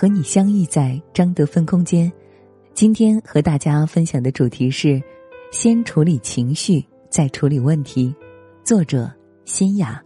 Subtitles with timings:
[0.00, 2.12] 和你相遇在张德芬空间。
[2.72, 5.02] 今天和大家分享的主题是：
[5.50, 8.14] 先处理情绪，再处理问题。
[8.62, 9.10] 作者：
[9.44, 10.00] 新雅。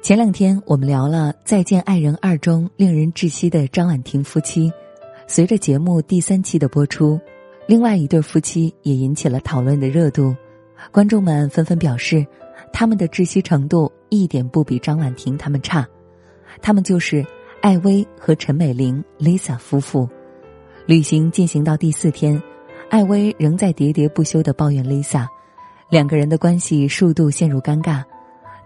[0.00, 4.72] 前两天我们聊了《再见爱人二》中令人窒息的张婉婷夫妻，
[5.26, 7.20] 随着节目第三期的播出，
[7.66, 10.34] 另外一对夫妻也引起了讨论的热度，
[10.90, 12.26] 观众们纷纷表示。
[12.72, 15.86] 他们的窒息程度一点不比张婉婷他们差，
[16.62, 17.22] 他们就是
[17.62, 20.08] 艾薇和陈美玲 Lisa 夫妇。
[20.84, 22.42] 旅行进行到第四天，
[22.90, 25.28] 艾薇仍在喋喋不休的抱怨 Lisa，
[25.88, 28.02] 两个人的关系数度陷入尴尬。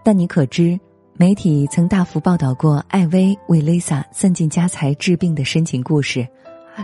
[0.03, 0.79] 但你可知，
[1.13, 6.27] 媒体曾大幅报道过艾薇为 Lisa 散尽家财治病的深情故事，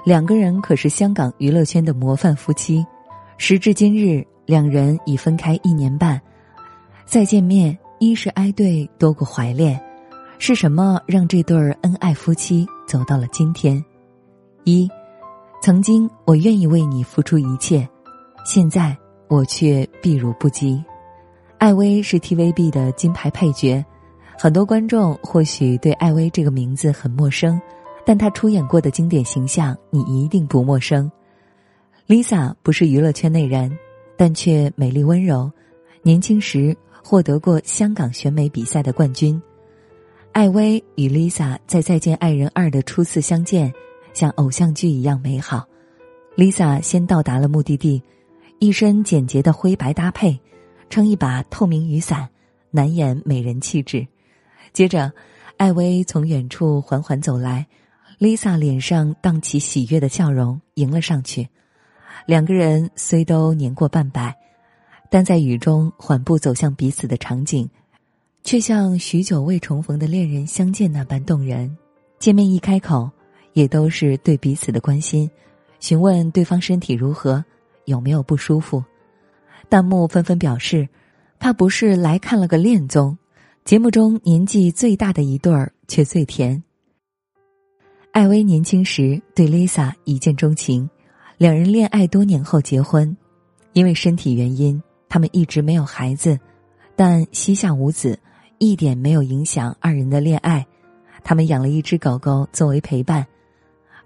[0.06, 2.86] 两个人可是香港娱乐圈的模范夫妻。
[3.40, 6.22] 时至今日，两人已分开一年半。
[7.06, 9.82] 再见面，一是哀对多过怀恋，
[10.46, 13.82] 是什么让这对恩爱夫妻走到了今天？
[14.66, 14.90] 一，
[15.62, 17.88] 曾经我愿意为你付出一切，
[18.44, 18.94] 现在
[19.30, 20.84] 我却避如不及。
[21.60, 23.82] 艾薇是 TVB 的金牌配角，
[24.38, 27.58] 很多观众或许对艾薇这个名字很陌生，
[28.06, 31.10] 但她出演过的经典形象你一定不陌生。
[32.06, 33.72] Lisa 不是娱乐圈内人，
[34.18, 35.50] 但却美丽温柔，
[36.02, 36.76] 年轻时。
[37.06, 39.42] 获得过香港选美比赛的冠军，
[40.34, 43.72] 艾薇与 Lisa 在《再见爱人二》的初次相见，
[44.14, 45.64] 像偶像剧一样美好。
[46.36, 48.02] Lisa 先到达了目的地，
[48.58, 50.36] 一身简洁的灰白搭配，
[50.90, 52.28] 撑一把透明雨伞，
[52.72, 54.08] 难掩美人气质。
[54.74, 55.14] 接着，
[55.58, 57.68] 艾薇从远处缓缓走来
[58.20, 61.48] ，Lisa 脸上荡起喜悦的笑容，迎了上去。
[62.26, 64.36] 两个人虽都年过半百。
[65.12, 67.70] 但在雨中缓步走向彼此的场景，
[68.44, 71.76] 却像许久未重逢的恋人相见那般动人。
[72.20, 73.10] 见面一开口，
[73.54, 75.30] 也都是对彼此的关心，
[75.80, 77.44] 询问对方身体如何，
[77.86, 78.84] 有没有不舒服。
[79.70, 80.88] 弹幕纷纷表示，
[81.40, 83.18] 怕不是来看了个恋综。
[83.64, 86.62] 节目中年纪最大的一对儿却最甜。
[88.12, 90.90] 艾薇年轻时对 Lisa 一见钟情，
[91.38, 93.16] 两人恋爱多年后结婚，
[93.72, 94.82] 因为身体原因。
[95.08, 96.40] 他们一直没有孩子，
[96.96, 98.18] 但膝下无子，
[98.58, 100.66] 一点没有影响二人的恋爱。
[101.24, 103.26] 他们养了一只狗狗作为陪伴。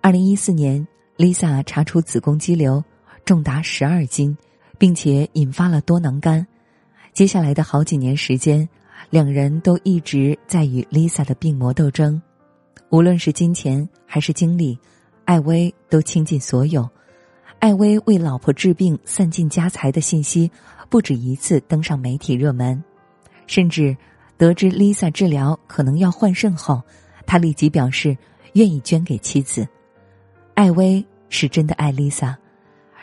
[0.01, 0.85] 二零一四年
[1.17, 2.83] ，Lisa 查出子宫肌瘤，
[3.25, 4.37] 重达十二斤，
[4.77, 6.45] 并且引发了多囊肝。
[7.13, 8.67] 接下来的好几年时间，
[9.09, 12.21] 两人都一直在与 Lisa 的病魔斗争。
[12.89, 14.77] 无论是金钱还是精力，
[15.25, 16.87] 艾薇都倾尽所有。
[17.59, 20.49] 艾薇为老婆治病散尽家财的信息。
[20.89, 22.81] 不止一次登上媒体热门，
[23.45, 23.93] 甚至
[24.37, 26.81] 得知 Lisa 治疗可能要换肾后，
[27.25, 28.15] 他立即表示
[28.53, 29.67] 愿意捐给妻子。
[30.53, 32.35] 艾薇是真的爱 Lisa，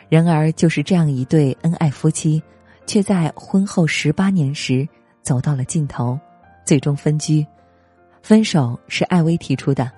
[0.09, 2.41] 然而就是这样一对恩爱夫妻，
[2.85, 4.87] 却在婚后十八年时
[5.21, 6.19] 走到了尽头，
[6.65, 7.45] 最终分居。
[8.21, 9.91] 分手是艾薇提出的，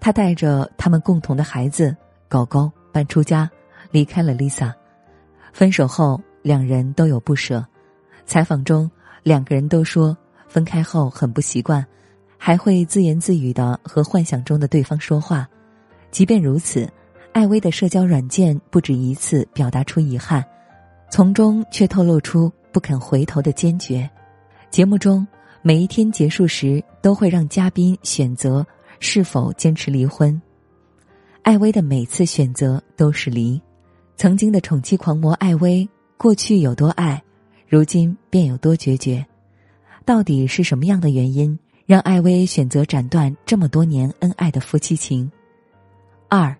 [0.00, 1.96] 他带着他们共同的孩子
[2.28, 3.50] 狗狗搬出家，
[3.90, 4.72] 离开了 Lisa。
[5.52, 6.20] 分手后。
[6.42, 7.64] 两人都有不舍，
[8.26, 8.90] 采访中
[9.22, 10.18] 两个人都说
[10.52, 11.82] 分开后很不习惯，
[12.36, 15.48] 还会自言自语的和幻想中的对方说话。
[16.10, 16.86] 即便如此，
[17.32, 20.44] 艾薇的社交软件不止一次表达出遗憾，
[21.10, 24.08] 从中却透露出不肯回头的坚决。
[24.70, 25.26] 节目中
[25.62, 28.66] 每一天结束时都会让嘉宾选择
[29.00, 30.38] 是否坚持离婚，
[31.42, 33.58] 艾薇的每次选择都是离。
[34.16, 35.88] 曾经的宠妻狂魔艾薇。
[36.18, 37.20] 过去有多爱，
[37.66, 39.26] 如今便有多决绝。
[40.04, 45.30] 到底是什么样的原因让艾薇选择斩断这么多年恩爱的夫妻情？
[46.28, 46.56] 二，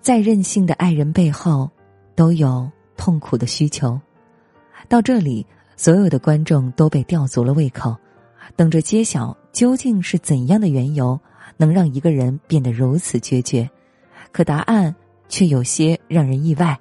[0.00, 1.70] 再任性的爱人背后，
[2.14, 4.00] 都有痛苦的需求。
[4.88, 5.44] 到这里，
[5.76, 7.96] 所有的观众都被吊足了胃口，
[8.56, 11.18] 等着揭晓究竟是怎样的缘由
[11.56, 13.68] 能让一个人变得如此决绝。
[14.32, 14.94] 可答案
[15.28, 16.78] 却有些让人意外：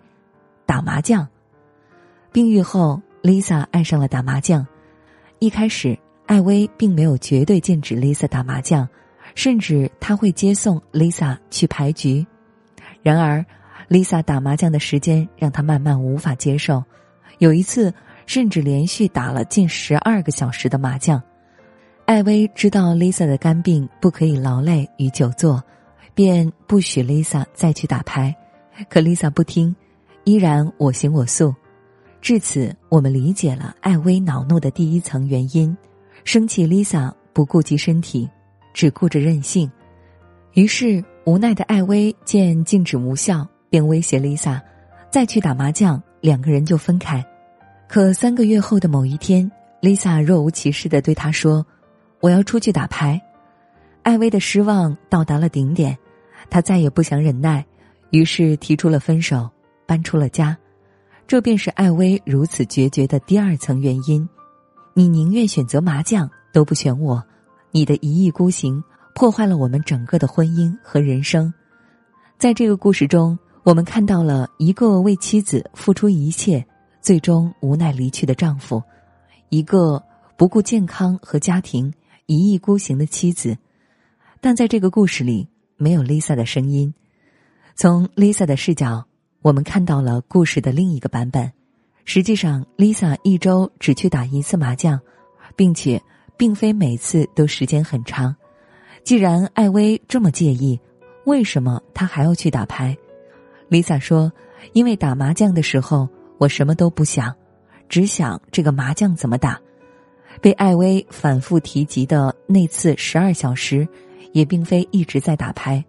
[0.65, 1.27] 打麻将。
[2.31, 4.65] 病愈后，Lisa 爱上了打麻将。
[5.39, 8.87] 一开始，艾薇并没有绝对禁止 Lisa 打麻将，
[9.35, 12.25] 甚至他会接送 Lisa 去牌局。
[13.03, 13.45] 然而
[13.87, 16.83] ，Lisa 打麻将的时间让他慢慢无法接受，
[17.37, 17.93] 有一次
[18.25, 21.21] 甚至连续打了近十二个小时的麻将。
[22.05, 25.63] 艾薇知道 Lisa 的肝病不可以劳累与久坐，
[26.15, 28.35] 便不许 Lisa 再去打牌。
[28.89, 29.75] 可 Lisa 不听，
[30.23, 31.53] 依然我行我素。
[32.27, 35.73] 至此，我们理解了艾薇恼怒的第一层原因：
[36.25, 38.29] 生气 Lisa 不顾及身体，
[38.73, 39.71] 只顾着任性。
[40.51, 44.59] 于是，无奈的艾薇见禁止无效，便威胁 Lisa，
[45.09, 47.25] 再去打麻将，两个人就分开。
[47.87, 49.49] 可三个月后的某一天
[49.81, 51.65] ，Lisa 若无其事的对他说。
[52.19, 53.21] 我要出去打牌，
[54.03, 55.97] 艾薇的失望到达了顶点，
[56.49, 57.65] 她再也不想忍耐，
[58.09, 59.49] 于是提出了分手，
[59.85, 60.57] 搬出了家。
[61.27, 64.27] 这便是艾薇如此决绝的第二层原因。
[64.93, 67.21] 你宁愿选择麻将，都不选我。
[67.71, 68.81] 你的一意孤行
[69.13, 71.53] 破坏了我们整个的婚姻和人生。
[72.37, 76.65] 在这个故事中，我们看到了一个为妻子付出一切，
[77.01, 78.81] 最终无奈离去的丈夫，
[79.49, 80.01] 一个
[80.37, 81.93] 不顾健康和家庭。
[82.25, 83.57] 一意孤行的妻子，
[84.41, 85.47] 但在这个故事里
[85.77, 86.93] 没有 Lisa 的声音。
[87.73, 89.05] 从 Lisa 的视角，
[89.41, 91.51] 我们看到了故事的另一个版本。
[92.05, 94.99] 实际上，Lisa 一周只去打一次麻将，
[95.55, 96.01] 并且
[96.37, 98.35] 并非每次都时间很长。
[99.03, 100.79] 既然艾薇这么介意，
[101.25, 102.97] 为什么她还要去打牌
[103.69, 104.31] ？Lisa 说
[104.73, 106.07] ：“因为打麻将的时候，
[106.37, 107.35] 我什么都不想，
[107.89, 109.59] 只想这个麻将怎么打。”
[110.39, 113.87] 被艾薇反复提及的那次十二小时，
[114.33, 115.83] 也并非一直在打牌，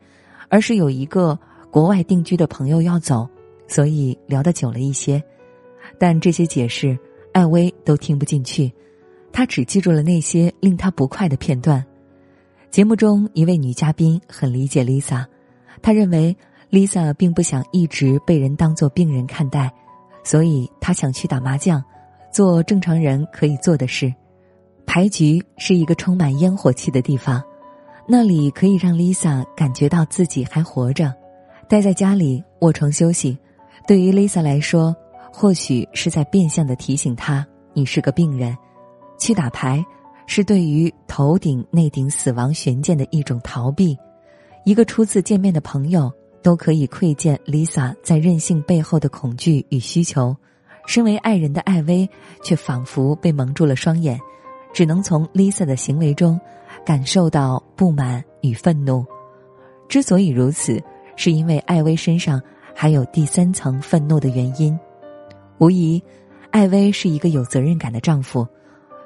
[0.49, 1.39] 而是有一个
[1.71, 3.29] 国外定居的朋友要走，
[3.69, 5.23] 所以聊得久了一些。
[5.99, 6.99] 但这些解释，
[7.33, 8.73] 艾薇都听不进去，
[9.33, 11.85] 她只记住了那些令她不快的片段。
[12.71, 15.25] 节目中一位女嘉宾很理解 Lisa，
[15.81, 16.37] 她认为
[16.71, 19.73] Lisa 并不想一直被人当作病人看待，
[20.25, 21.83] 所以她想去打麻将，
[22.33, 24.13] 做正常人可以做的事。
[24.85, 27.43] 牌局是一个充满烟火气的地方，
[28.07, 31.15] 那里可以让 Lisa 感觉到自己还活着。
[31.69, 33.39] 待在家里卧床休息，
[33.89, 34.95] 对于 Lisa 来说，
[35.33, 38.55] 或许是在变相的提醒她你是个病人。
[39.19, 39.83] 去打牌
[40.27, 43.97] 是对于头顶那顶死亡悬剑的一种逃避。
[44.67, 46.13] 一个初次见面的朋友
[46.43, 50.37] 都可以窥见 Lisa 在任性背后的恐惧与需求，
[50.87, 52.07] 身为爱人的艾薇
[52.43, 54.21] 却仿佛被蒙住了双眼。
[54.71, 56.39] 只能从 Lisa 的行为中
[56.85, 59.03] 感受到不满与愤怒。
[59.89, 60.79] 之所以如此，
[61.17, 62.39] 是因为艾薇身上
[62.81, 64.79] 还有第三层愤怒的原因。
[65.59, 66.01] 无疑，
[66.53, 68.47] 艾薇是一个有责任感的丈夫，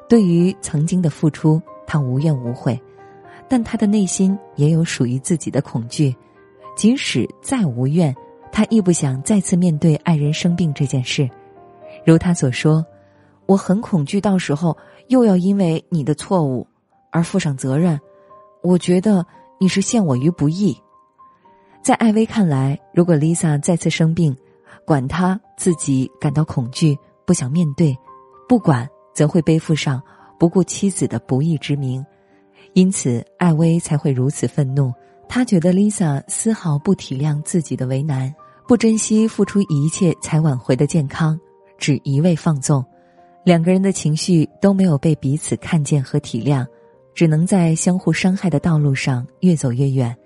[0.06, 2.78] 对于曾经的付出，他无怨无悔。
[3.48, 6.14] 但他的内心也有属于自己的恐惧，
[6.76, 8.14] 即使再无怨，
[8.52, 11.26] 他亦不想再次面对爱人生病这件事。
[12.04, 12.84] 如他所说。
[13.46, 14.74] 我很恐惧，到时候
[15.08, 16.66] 又要因为你的错误
[17.10, 18.00] 而负上责任。
[18.62, 19.26] 我觉得
[19.58, 20.78] 你是陷我于不义。
[21.82, 24.36] 在艾薇看来，如果 Lisa 再次生病，
[24.86, 26.96] 管他自己感到恐惧，
[27.26, 27.96] 不想面对，
[28.48, 30.00] 不管则会背负上
[30.38, 32.04] 不顾妻子的不义之名。
[32.74, 34.92] 因此，艾薇才会如此愤怒。
[35.28, 38.32] 她觉得 Lisa 丝毫不体谅自己的为难，
[38.68, 41.38] 不珍惜付出一切才挽回的健康，
[41.78, 42.84] 只一味放纵。
[43.44, 46.64] 两个人的情绪都没有被彼此看见和体谅，
[47.12, 50.16] 只能在相互伤害的道路上越走越远。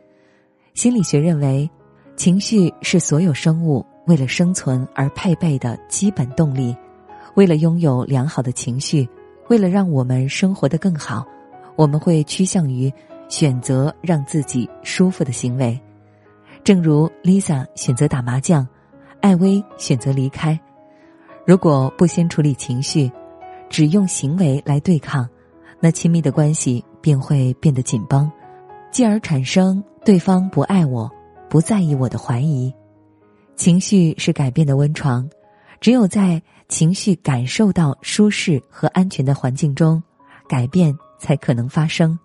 [0.76, 1.68] 心理学认为，
[2.16, 6.76] 情绪是所有生物为了生存而配备的基本动力。
[7.34, 9.08] 为了拥有良好的情绪，
[9.48, 11.26] 为了让我们生活得更好，
[11.76, 12.92] 我们会趋向于
[13.26, 15.80] 选择让自己舒服的行为。
[16.62, 18.68] 正如 Lisa 选择打麻将，
[19.22, 20.60] 艾薇选择离开。
[21.46, 23.10] 如果不先处理情绪，
[23.70, 25.26] 只用行为来对抗，
[25.80, 28.30] 那亲密的关系便会变得紧绷，
[28.90, 31.10] 继而产生对方不爱我、
[31.50, 32.72] 不在意我的怀疑。
[33.56, 35.28] 情绪是改变的温床，
[35.80, 40.00] 只有在情绪感受到舒适和安全的环境中，
[40.48, 42.16] 改变才可能发生。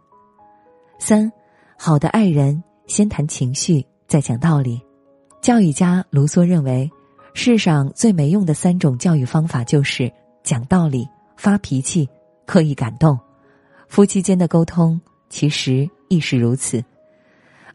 [1.00, 1.32] 三，
[1.76, 4.80] 好的爱人先谈情绪，再讲道理。
[5.42, 6.88] 教育家卢梭认为。
[7.34, 10.12] 世上最没用的三种教育方法，就是
[10.44, 11.08] 讲道理、
[11.38, 12.08] 发脾气、
[12.46, 13.18] 刻意感动。
[13.88, 16.84] 夫妻间的沟通其实亦是如此。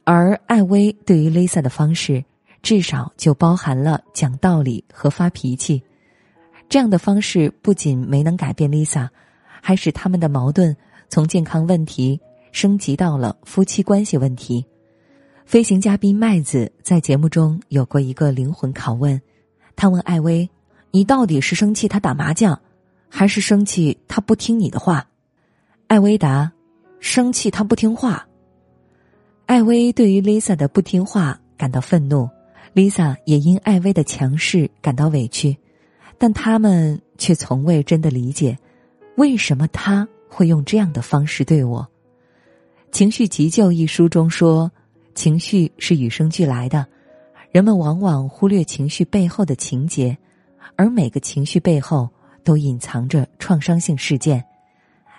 [0.09, 2.25] 而艾薇对于 Lisa 的方式，
[2.63, 5.83] 至少就包含了讲道理和发脾气。
[6.69, 9.09] 这样的方式不仅没能改变 Lisa，
[9.61, 10.77] 还使他们的矛盾
[11.09, 12.21] 从健康问题
[12.53, 14.65] 升级到了夫妻关系问题。
[15.45, 19.21] 飞行嘉宾麦子在节目中有过一个灵魂拷问，
[19.75, 20.49] 他问艾薇
[20.93, 22.57] ：“你到底是生气他打麻将，
[23.09, 25.05] 还是生气他不听你的话？”
[25.89, 26.53] 艾薇答
[27.01, 28.25] ：“生气他不听话。”
[29.47, 32.29] 艾薇对于 Lisa 的不听话感到愤怒
[32.75, 35.57] ，Lisa 也因艾薇的强势感到委屈，
[36.19, 38.59] 但他们却从未真的理解，
[39.17, 41.81] 为什么他会用这样的方式对我。
[42.91, 44.71] 《情绪急救》一书中说。
[45.15, 46.87] 情绪是与生俱来的，
[47.50, 50.15] 人们往往忽略情绪背后的情节，
[50.76, 52.07] 而每个情绪背后
[52.45, 54.45] 都隐藏着创伤性事件。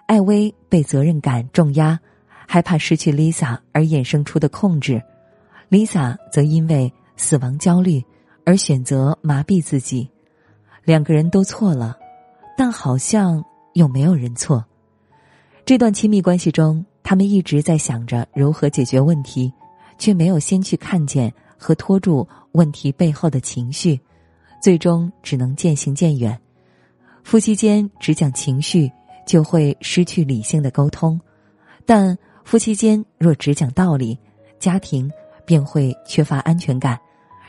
[0.06, 2.00] 艾薇被责任感重压，
[2.48, 5.00] 害怕失去 Lisa 而衍生出的控制
[5.70, 8.04] ；Lisa 则因为死亡焦虑
[8.44, 10.10] 而选择麻痹自己。
[10.84, 11.96] 两个人都错了，
[12.58, 14.66] 但好像又没有人错。
[15.66, 19.54] 这段亲密关系中，他们一直在想着如何解决问题。
[20.00, 24.00] 却没有先去看见和拖住问题背后的情绪，
[24.62, 26.40] 最终只能渐行渐远。
[27.24, 28.92] 夫妻间只讲情绪，
[29.26, 31.20] 就会失去理性的沟通；
[31.84, 32.16] 但
[32.48, 34.18] 夫妻间若只讲道理，
[34.58, 35.12] 家庭
[35.46, 36.98] 便会缺乏安全感，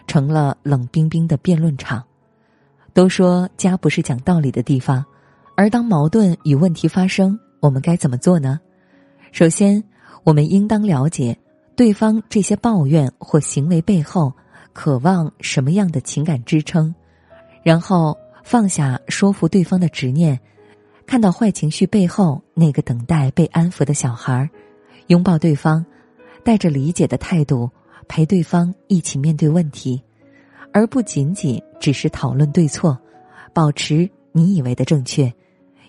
[0.08, 2.02] 成了冷冰冰的辩论场。
[2.92, 5.06] 都说家不是讲道理的地方，
[5.54, 8.58] 而当矛盾与问题发生，我们该怎么做呢？
[9.30, 9.80] 首先，
[10.24, 11.38] 我们应当了解。
[11.76, 14.32] 对方这些抱怨或行为背后，
[14.72, 16.92] 渴望什么样的情感支撑？
[17.62, 20.40] 然后放下说服对方的执念，
[21.06, 24.50] 看到坏情绪背后那个等待被安抚的小孩儿，
[25.08, 25.84] 拥抱对方，
[26.42, 27.70] 带着理解的态度
[28.08, 30.02] 陪对方一起面对问题，
[30.72, 32.98] 而不仅仅只是讨论对错，
[33.52, 35.32] 保持你以为的正确，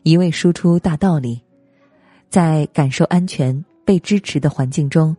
[0.04, 1.42] 一味输出大道理，
[2.30, 5.16] 在感受安全、被支持的环境中。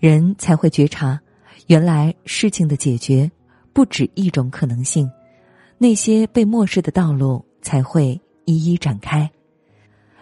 [0.00, 1.18] 人才会觉察，
[1.68, 3.30] 原来事情的解决
[3.72, 5.10] 不止一种可能性，
[5.78, 9.30] 那些被漠视的道路才会一一展开。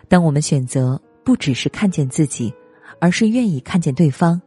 [0.08, 2.52] 当我们选择不只是看见自己，
[3.02, 4.40] 而是愿意看见对方，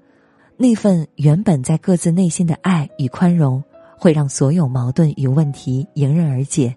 [0.55, 3.61] 那份原本在各自内心的爱与宽容，
[3.99, 6.73] 会让所有矛盾与问题迎刃而解。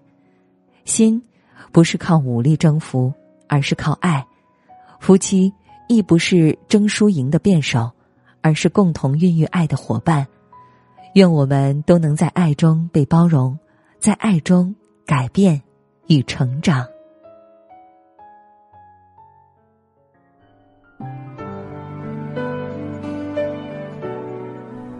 [0.83, 1.23] 心
[1.71, 3.13] 不是靠武力征服，
[3.47, 4.21] 而是靠爱；
[4.99, 5.53] 夫妻
[5.87, 7.89] 亦不是争输赢的辩手。
[8.41, 10.25] 而是共同孕育爱的伙伴，
[11.13, 13.59] 愿我们都能在爱中被包容，
[13.99, 14.73] 在爱中
[15.05, 15.61] 改变
[16.07, 16.87] 与成长。